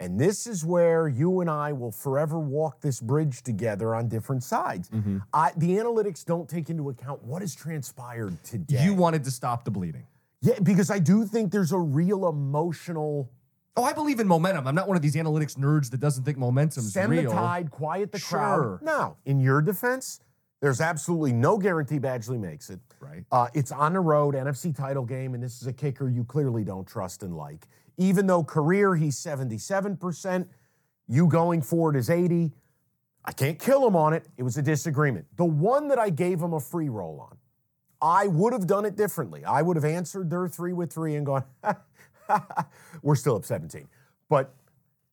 And 0.00 0.18
this 0.20 0.46
is 0.46 0.64
where 0.64 1.08
you 1.08 1.40
and 1.40 1.50
I 1.50 1.72
will 1.72 1.90
forever 1.90 2.38
walk 2.38 2.80
this 2.80 3.00
bridge 3.00 3.42
together 3.42 3.96
on 3.96 4.08
different 4.08 4.44
sides. 4.44 4.88
Mm-hmm. 4.90 5.18
I, 5.32 5.50
the 5.56 5.70
analytics 5.70 6.24
don't 6.24 6.48
take 6.48 6.70
into 6.70 6.88
account 6.88 7.24
what 7.24 7.42
has 7.42 7.52
transpired 7.52 8.42
today. 8.44 8.84
You 8.84 8.94
wanted 8.94 9.24
to 9.24 9.32
stop 9.32 9.64
the 9.64 9.72
bleeding. 9.72 10.06
yeah, 10.40 10.54
because 10.62 10.88
I 10.92 11.00
do 11.00 11.24
think 11.26 11.50
there's 11.50 11.72
a 11.72 11.78
real 11.80 12.28
emotional 12.28 13.28
Oh, 13.76 13.84
I 13.84 13.92
believe 13.92 14.18
in 14.18 14.26
momentum. 14.26 14.66
I'm 14.66 14.74
not 14.74 14.88
one 14.88 14.96
of 14.96 15.02
these 15.02 15.14
analytics 15.14 15.56
nerds 15.56 15.90
that 15.90 16.00
doesn't 16.00 16.24
think 16.24 16.36
momentum's 16.36 16.90
stem 16.90 17.10
real. 17.10 17.22
the 17.22 17.28
tide, 17.36 17.70
quiet 17.70 18.10
the 18.10 18.18
Sure. 18.18 18.38
crowd. 18.38 18.82
Now, 18.82 19.16
in 19.24 19.38
your 19.38 19.62
defense, 19.62 20.20
there's 20.60 20.80
absolutely 20.80 21.32
no 21.32 21.58
guarantee 21.58 22.00
Badgley 22.00 22.40
makes 22.40 22.70
it. 22.70 22.80
Right. 22.98 23.24
Uh, 23.30 23.46
it's 23.54 23.70
on 23.70 23.92
the 23.92 24.00
road, 24.00 24.34
NFC 24.34 24.72
title 24.74 25.04
game, 25.04 25.34
and 25.34 25.42
this 25.42 25.60
is 25.62 25.68
a 25.68 25.72
kicker 25.72 26.08
you 26.08 26.24
clearly 26.24 26.64
don't 26.64 26.86
trust 26.88 27.22
and 27.22 27.36
like. 27.36 27.68
Even 27.98 28.26
though 28.26 28.42
career 28.42 28.96
he's 28.96 29.16
77%, 29.16 30.48
you 31.06 31.28
going 31.28 31.62
forward 31.62 31.94
is 31.94 32.10
80. 32.10 32.52
I 33.24 33.32
can't 33.32 33.58
kill 33.58 33.86
him 33.86 33.94
on 33.94 34.12
it. 34.12 34.26
It 34.36 34.42
was 34.42 34.56
a 34.56 34.62
disagreement. 34.62 35.26
The 35.36 35.44
one 35.44 35.88
that 35.88 35.98
I 35.98 36.10
gave 36.10 36.40
him 36.40 36.52
a 36.52 36.60
free 36.60 36.88
roll 36.88 37.20
on, 37.20 37.36
I 38.00 38.26
would 38.26 38.52
have 38.52 38.66
done 38.66 38.84
it 38.84 38.96
differently. 38.96 39.44
I 39.44 39.62
would 39.62 39.76
have 39.76 39.84
answered 39.84 40.30
their 40.30 40.48
three 40.48 40.72
with 40.72 40.92
three 40.92 41.14
and 41.16 41.26
gone, 41.26 41.44
we're 43.02 43.14
still 43.16 43.36
up 43.36 43.44
17. 43.44 43.88
But 44.28 44.54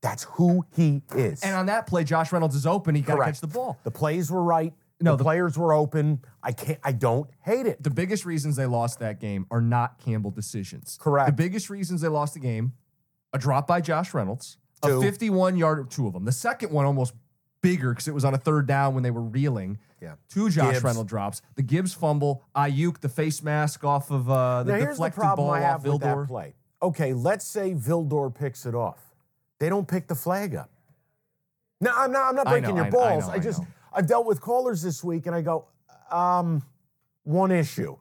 that's 0.01 0.23
who 0.23 0.65
he 0.75 1.01
is. 1.15 1.41
And 1.43 1.55
on 1.55 1.65
that 1.67 1.87
play, 1.87 2.03
Josh 2.03 2.31
Reynolds 2.31 2.55
is 2.55 2.65
open. 2.67 2.95
He 2.95 3.01
got 3.01 3.15
to 3.17 3.23
catch 3.23 3.41
the 3.41 3.47
ball. 3.47 3.79
the 3.83 3.91
plays 3.91 4.29
were 4.31 4.43
right. 4.43 4.73
No, 5.01 5.11
the, 5.11 5.17
the- 5.17 5.23
players 5.23 5.57
were 5.57 5.73
open. 5.73 6.21
I 6.41 6.51
can't. 6.51 6.79
I 6.83 6.91
don't 6.91 7.29
hate 7.41 7.65
it. 7.65 7.81
The 7.83 7.89
biggest 7.89 8.25
reasons 8.25 8.55
they 8.55 8.65
lost 8.65 8.99
that 8.99 9.19
game 9.19 9.45
are 9.51 9.61
not 9.61 9.99
Campbell 9.99 10.31
decisions. 10.31 10.97
Correct. 11.01 11.27
The 11.27 11.33
biggest 11.33 11.69
reasons 11.69 12.01
they 12.01 12.07
lost 12.07 12.33
the 12.33 12.39
game, 12.39 12.73
a 13.33 13.37
drop 13.37 13.67
by 13.67 13.81
Josh 13.81 14.13
Reynolds, 14.13 14.57
A 14.83 15.01
51 15.01 15.57
yard, 15.57 15.89
two 15.91 16.07
of 16.07 16.13
them. 16.13 16.23
The 16.23 16.31
second 16.31 16.71
one 16.71 16.85
almost 16.85 17.13
bigger 17.61 17.89
because 17.89 18.07
it 18.07 18.13
was 18.13 18.23
on 18.23 18.33
a 18.35 18.37
third 18.37 18.67
down 18.67 18.93
when 18.93 19.03
they 19.03 19.11
were 19.11 19.23
reeling. 19.23 19.79
Yeah. 20.01 20.13
Two 20.29 20.49
Josh 20.49 20.73
Gibbs. 20.73 20.83
Reynolds 20.83 21.09
drops. 21.09 21.41
The 21.55 21.63
Gibbs 21.63 21.93
fumble. 21.93 22.43
Aiyuk, 22.55 22.99
the 23.01 23.09
face 23.09 23.41
mask 23.41 23.83
off 23.83 24.11
of 24.11 24.29
uh, 24.29 24.63
the 24.63 24.73
now 24.73 24.79
the 24.79 24.85
deflected 24.85 25.19
problem 25.19 25.47
ball 25.47 25.55
off 25.55 25.61
have 25.61 25.83
with 25.85 26.01
that 26.01 26.15
Vildor. 26.15 26.27
play. 26.27 26.53
Okay, 26.85 27.13
let's 27.13 27.45
say 27.45 27.73
Vildor 27.73 28.33
picks 28.33 28.65
it 28.65 28.75
off. 28.75 28.99
They 29.59 29.69
don't 29.69 29.87
pick 29.87 30.07
the 30.07 30.15
flag 30.15 30.55
up. 30.55 30.69
No, 31.81 31.91
I'm 31.95 32.11
not. 32.11 32.29
I'm 32.29 32.35
not 32.35 32.45
breaking 32.47 32.69
know, 32.75 32.75
your 32.75 32.85
I- 32.85 32.87
I 32.87 32.91
balls. 32.91 33.27
know, 33.27 33.33
I, 33.33 33.35
I 33.35 33.39
just 33.39 33.59
know. 33.61 33.67
I've 33.93 34.07
dealt 34.07 34.25
with 34.27 34.39
callers 34.41 34.81
this 34.81 35.03
week, 35.03 35.25
and 35.25 35.35
I 35.35 35.41
go, 35.41 35.65
um, 36.11 36.61
one 37.23 37.51
issue. 37.51 37.97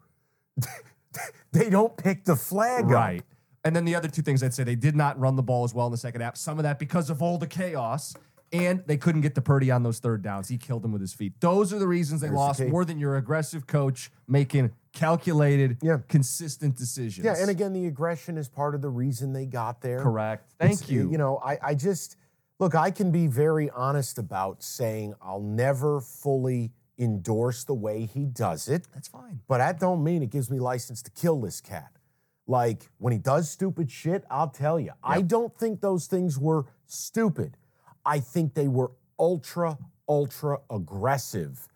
they 1.53 1.71
don't 1.71 1.97
pick 1.97 2.25
the 2.25 2.37
flag 2.37 2.87
Right. 2.87 3.21
up. 3.21 3.27
And 3.65 3.75
then 3.75 3.85
the 3.87 3.95
other 3.95 4.09
two 4.09 4.21
things 4.21 4.43
I'd 4.43 4.53
say 4.53 4.65
they 4.65 4.75
did 4.77 4.95
not 4.95 5.19
run 5.19 5.37
the 5.37 5.43
ball 5.43 5.65
as 5.65 5.73
well 5.73 5.87
in 5.87 5.93
the 5.93 5.97
second 5.99 6.21
half. 6.21 6.37
Some 6.37 6.59
of 6.59 6.65
that 6.65 6.79
because 6.79 7.09
of 7.09 7.23
all 7.23 7.39
the 7.39 7.47
chaos. 7.47 8.15
And 8.53 8.85
they 8.87 8.97
couldn't 8.99 9.23
get 9.23 9.35
to 9.37 9.41
Purdy 9.41 9.71
on 9.73 9.83
those 9.83 9.99
third 9.99 10.23
downs. 10.23 10.47
He 10.49 10.59
killed 10.59 10.85
him 10.85 10.93
with 10.93 11.01
his 11.01 11.13
feet. 11.15 11.33
Those 11.41 11.73
are 11.73 11.79
the 11.79 11.89
reasons 11.89 12.21
they 12.21 12.29
There's 12.29 12.37
lost 12.37 12.61
key. 12.61 12.67
more 12.67 12.85
than 12.85 12.99
your 13.01 13.17
aggressive 13.17 13.67
coach 13.67 14.13
making 14.29 14.71
calculated, 14.95 15.79
Yeah. 15.83 15.99
consistent 16.09 16.77
decisions. 16.77 17.25
Yeah, 17.25 17.35
and 17.39 17.51
again, 17.51 17.73
the 17.73 17.87
aggression 17.87 18.39
is 18.39 18.49
part 18.49 18.75
of 18.75 18.81
the 18.81 18.89
reason 18.89 19.33
they 19.33 19.45
got 19.47 19.81
there. 19.81 20.01
correct. 20.01 20.55
Thank 20.59 20.73
It's- 20.75 20.91
you. 20.91 21.11
You 21.11 21.19
know, 21.19 21.39
I, 21.45 21.59
I 21.63 21.75
just 21.75 22.17
look, 22.59 22.75
I 22.75 22.91
can 22.91 23.11
be 23.11 23.27
very 23.27 23.69
honest 23.71 24.17
about 24.19 24.63
saying 24.63 25.15
I'll 25.21 25.43
never 25.43 26.01
fully 26.01 26.73
endorse 26.97 27.65
the 27.65 27.75
way 27.75 28.07
he 28.07 28.25
does 28.25 28.69
it. 28.69 28.87
That's 28.95 29.09
fine. 29.09 29.41
But 29.49 29.59
that 29.59 29.81
don't 29.81 30.03
mean 30.05 30.23
it 30.23 30.31
gives 30.31 30.49
me 30.51 30.61
license 30.61 31.03
to 31.03 31.11
kill 31.11 31.41
this 31.41 31.61
cat. 31.61 31.91
Like 32.47 32.89
when 32.99 33.13
he 33.13 33.19
does 33.19 33.51
stupid 33.51 33.91
shit, 33.91 34.25
I'll 34.31 34.51
tell 34.51 34.79
you. 34.79 34.93
I 35.03 35.23
don't 35.23 35.57
think 35.59 35.81
those 35.81 36.07
things 36.07 36.39
were 36.39 36.67
stupid. 36.87 37.57
I 38.07 38.21
think 38.21 38.55
they 38.55 38.69
were 38.69 38.93
ultra, 39.19 39.79
ultra 40.09 40.61
aggressive. 40.71 41.67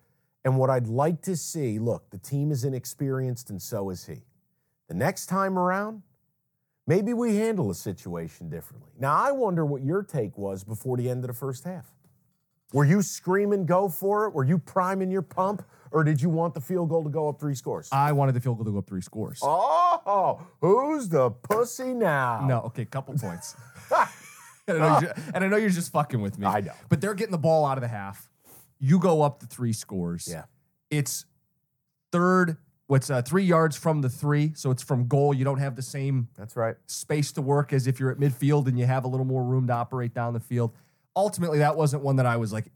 And 0.48 0.56
what 0.56 0.70
I'd 0.70 0.86
like 0.86 1.20
to 1.24 1.36
see, 1.36 1.78
look, 1.78 2.08
the 2.08 2.16
team 2.16 2.50
is 2.50 2.64
inexperienced 2.64 3.50
and 3.50 3.60
so 3.60 3.90
is 3.90 4.06
he. 4.06 4.22
The 4.88 4.94
next 4.94 5.26
time 5.26 5.58
around, 5.58 6.04
maybe 6.86 7.12
we 7.12 7.36
handle 7.36 7.70
a 7.70 7.74
situation 7.74 8.48
differently. 8.48 8.92
Now, 8.98 9.14
I 9.14 9.30
wonder 9.30 9.66
what 9.66 9.82
your 9.82 10.02
take 10.02 10.38
was 10.38 10.64
before 10.64 10.96
the 10.96 11.10
end 11.10 11.22
of 11.22 11.28
the 11.28 11.34
first 11.34 11.64
half. 11.64 11.92
Were 12.72 12.86
you 12.86 13.02
screaming, 13.02 13.66
go 13.66 13.90
for 13.90 14.24
it? 14.24 14.32
Were 14.32 14.42
you 14.42 14.56
priming 14.56 15.10
your 15.10 15.20
pump? 15.20 15.66
Or 15.90 16.02
did 16.02 16.22
you 16.22 16.30
want 16.30 16.54
the 16.54 16.62
field 16.62 16.88
goal 16.88 17.04
to 17.04 17.10
go 17.10 17.28
up 17.28 17.38
three 17.38 17.54
scores? 17.54 17.90
I 17.92 18.12
wanted 18.12 18.34
the 18.34 18.40
field 18.40 18.56
goal 18.56 18.64
to 18.64 18.72
go 18.72 18.78
up 18.78 18.88
three 18.88 19.02
scores. 19.02 19.40
oh, 20.06 20.46
who's 20.62 21.10
the 21.10 21.30
pussy 21.30 21.92
now? 21.92 22.46
No, 22.48 22.60
okay, 22.60 22.86
couple 22.86 23.12
points. 23.18 23.54
and, 24.66 24.82
I 24.82 24.88
know 24.88 25.00
you're, 25.00 25.14
and 25.34 25.44
I 25.44 25.48
know 25.48 25.56
you're 25.58 25.68
just 25.68 25.92
fucking 25.92 26.22
with 26.22 26.38
me. 26.38 26.46
I 26.46 26.62
know. 26.62 26.72
But 26.88 27.02
they're 27.02 27.12
getting 27.12 27.32
the 27.32 27.36
ball 27.36 27.66
out 27.66 27.76
of 27.76 27.82
the 27.82 27.88
half. 27.88 28.30
You 28.78 28.98
go 28.98 29.22
up 29.22 29.40
to 29.40 29.46
three 29.46 29.72
scores. 29.72 30.28
Yeah. 30.30 30.44
It's 30.90 31.26
third, 32.12 32.56
what's 32.86 33.10
uh, 33.10 33.22
three 33.22 33.44
yards 33.44 33.76
from 33.76 34.00
the 34.00 34.08
three. 34.08 34.52
So 34.54 34.70
it's 34.70 34.82
from 34.82 35.08
goal. 35.08 35.34
You 35.34 35.44
don't 35.44 35.58
have 35.58 35.76
the 35.76 35.82
same 35.82 36.28
That's 36.36 36.56
right. 36.56 36.76
space 36.86 37.32
to 37.32 37.42
work 37.42 37.72
as 37.72 37.86
if 37.86 38.00
you're 38.00 38.10
at 38.10 38.18
midfield 38.18 38.66
and 38.66 38.78
you 38.78 38.86
have 38.86 39.04
a 39.04 39.08
little 39.08 39.26
more 39.26 39.44
room 39.44 39.66
to 39.66 39.72
operate 39.72 40.14
down 40.14 40.32
the 40.32 40.40
field. 40.40 40.72
Ultimately, 41.16 41.58
that 41.58 41.76
wasn't 41.76 42.02
one 42.02 42.16
that 42.16 42.26
I 42.26 42.36
was 42.36 42.52
like 42.52 42.66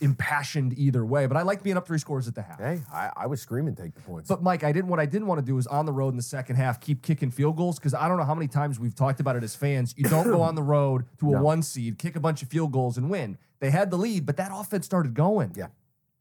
impassioned 0.00 0.72
either 0.78 1.04
way, 1.04 1.26
but 1.26 1.36
I 1.36 1.42
like 1.42 1.62
being 1.62 1.76
up 1.76 1.86
three 1.86 1.98
scores 1.98 2.26
at 2.28 2.34
the 2.34 2.42
half. 2.42 2.58
Hey, 2.58 2.80
I, 2.92 3.10
I 3.16 3.26
was 3.26 3.40
screaming, 3.40 3.74
take 3.74 3.94
the 3.94 4.00
points. 4.00 4.28
But 4.28 4.42
Mike, 4.42 4.64
I 4.64 4.72
didn't. 4.72 4.88
What 4.88 4.98
I 5.00 5.06
didn't 5.06 5.26
want 5.28 5.38
to 5.40 5.44
do 5.44 5.56
is 5.58 5.66
on 5.66 5.86
the 5.86 5.92
road 5.92 6.08
in 6.10 6.16
the 6.16 6.22
second 6.22 6.56
half 6.56 6.80
keep 6.80 7.02
kicking 7.02 7.30
field 7.30 7.56
goals 7.56 7.78
because 7.78 7.94
I 7.94 8.08
don't 8.08 8.16
know 8.18 8.24
how 8.24 8.34
many 8.34 8.48
times 8.48 8.80
we've 8.80 8.94
talked 8.94 9.20
about 9.20 9.36
it 9.36 9.42
as 9.42 9.54
fans. 9.54 9.94
You 9.96 10.04
don't 10.04 10.24
go 10.26 10.40
on 10.48 10.54
the 10.54 10.62
road 10.62 11.04
to 11.20 11.28
a 11.28 11.32
No. 11.32 11.42
one 11.42 11.62
seed, 11.62 11.98
kick 11.98 12.16
a 12.16 12.20
bunch 12.20 12.42
of 12.42 12.48
field 12.48 12.72
goals, 12.72 12.96
and 12.98 13.10
win. 13.10 13.38
They 13.60 13.70
had 13.70 13.90
the 13.90 13.96
lead, 13.98 14.24
but 14.26 14.36
that 14.38 14.50
offense 14.52 14.86
started 14.86 15.14
going. 15.14 15.52
yeah. 15.56 15.66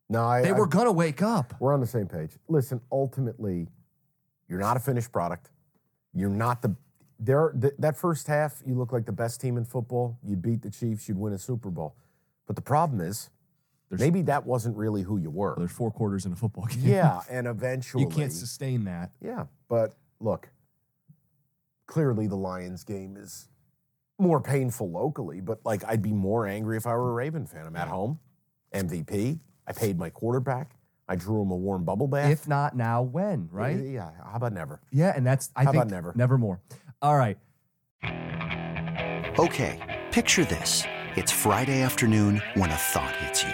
No, 0.09 0.23
I, 0.25 0.41
They 0.41 0.49
I- 0.49 0.53
were 0.53 0.67
gonna 0.67 0.91
wake 0.91 1.21
up. 1.21 1.53
we're 1.59 1.73
on 1.73 1.79
the 1.79 1.87
same 1.87 2.07
page. 2.07 2.31
Listen, 2.47 2.81
ultimately, 2.91 3.67
you're 4.47 4.59
not 4.59 4.75
a 4.75 4.79
finished 4.79 5.11
product. 5.11 5.49
You're 6.13 6.29
not 6.29 6.61
the 6.63 6.75
there. 7.19 7.51
Th- 7.51 7.73
that 7.79 7.95
first 7.95 8.25
half, 8.27 8.63
you 8.65 8.73
look 8.75 8.91
like 8.91 9.05
the 9.05 9.11
best 9.11 9.39
team 9.39 9.57
in 9.57 9.65
football. 9.65 10.17
You'd 10.25 10.41
beat 10.41 10.61
the 10.63 10.71
Chiefs. 10.71 11.07
You'd 11.07 11.17
win 11.19 11.33
a 11.33 11.37
Super 11.37 11.69
Bowl. 11.69 11.95
But 12.47 12.55
the 12.55 12.61
problem 12.63 12.99
is, 13.01 13.29
There's- 13.89 13.99
maybe 13.99 14.21
that 14.23 14.45
wasn't 14.45 14.77
really 14.77 15.01
who 15.01 15.17
you 15.17 15.29
were. 15.31 15.55
There's 15.57 15.71
four 15.71 15.91
quarters 15.91 16.25
in 16.25 16.31
a 16.33 16.35
football 16.35 16.65
game. 16.65 16.79
yeah, 16.83 17.21
and 17.29 17.47
eventually, 17.47 18.03
you 18.03 18.09
can't 18.09 18.31
sustain 18.31 18.83
that. 18.85 19.11
Yeah, 19.21 19.45
but 19.67 19.95
look, 20.19 20.49
clearly 21.87 22.27
the 22.27 22.35
Lions 22.37 22.83
game 22.83 23.17
is 23.17 23.47
more 24.19 24.41
painful 24.41 24.91
locally, 24.91 25.41
but 25.41 25.59
like 25.65 25.83
I'd 25.85 26.01
be 26.01 26.13
more 26.13 26.45
angry 26.45 26.77
if 26.77 26.85
I 26.85 26.93
were 26.95 27.09
a 27.11 27.13
Raven 27.13 27.45
fan. 27.45 27.65
I'm 27.65 27.75
at 27.75 27.87
home, 27.87 28.19
MVP. 28.73 29.39
I 29.65 29.71
paid 29.71 29.97
my 29.97 30.09
quarterback. 30.09 30.75
I 31.07 31.15
drew 31.15 31.41
him 31.41 31.49
a 31.49 31.55
warm 31.55 31.83
bubble 31.85 32.07
bath. 32.07 32.29
If 32.29 32.47
not 32.47 32.75
now, 32.75 33.01
when? 33.01 33.49
Right? 33.51 33.79
Yeah, 33.83 34.11
how 34.23 34.35
about 34.35 34.53
never? 34.53 34.79
Yeah, 34.91 35.13
and 35.15 35.25
that's 35.25 35.49
I 35.55 35.63
How 35.63 35.71
think 35.71 35.83
about 35.85 35.91
never? 35.91 36.13
never 36.15 36.37
more. 36.37 36.61
All 37.01 37.17
right. 37.17 37.37
Okay, 39.39 39.79
picture 40.11 40.45
this. 40.45 40.83
It's 41.15 41.31
Friday 41.31 41.81
afternoon 41.81 42.41
when 42.55 42.69
a 42.69 42.75
thought 42.75 43.15
hits 43.17 43.43
you. 43.43 43.53